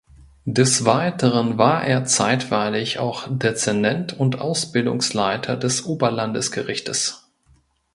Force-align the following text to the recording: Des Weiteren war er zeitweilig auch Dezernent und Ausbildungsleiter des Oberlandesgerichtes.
Des 0.47 0.83
Weiteren 0.83 1.59
war 1.59 1.85
er 1.85 2.05
zeitweilig 2.05 2.97
auch 2.97 3.27
Dezernent 3.29 4.13
und 4.19 4.41
Ausbildungsleiter 4.41 5.55
des 5.55 5.85
Oberlandesgerichtes. 5.85 7.29